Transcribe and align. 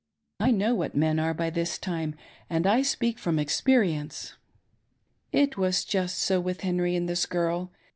I 0.39 0.49
know 0.49 0.73
what 0.73 0.95
men 0.95 1.19
are 1.19 1.35
by 1.35 1.51
this 1.51 1.77
time, 1.77 2.15
and 2.49 2.65
I 2.65 2.81
speak 2.81 3.19
from 3.19 3.37
experience." 3.37 4.33
It 5.31 5.57
was 5.57 5.85
just 5.85 6.17
so 6.17 6.39
with 6.39 6.61
Hehry 6.61 6.97
and 6.97 7.07
this 7.07 7.27
girl. 7.27 7.71